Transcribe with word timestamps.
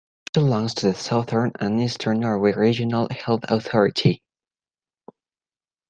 The 0.33 0.39
trust 0.39 0.43
belongs 0.43 0.73
to 0.73 0.85
the 0.87 0.93
Southern 0.95 1.51
and 1.59 1.79
Eastern 1.79 2.21
Norway 2.21 2.53
Regional 2.53 3.07
Health 3.11 3.41
Authority. 3.49 4.23